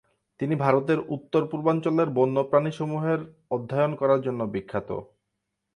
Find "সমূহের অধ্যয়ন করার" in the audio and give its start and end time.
2.71-4.19